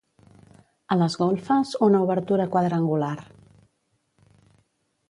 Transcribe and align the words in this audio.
A 0.95 0.95
les 1.01 1.17
golfes, 1.23 1.75
una 1.89 2.01
obertura 2.07 2.49
quadrangular. 2.57 3.15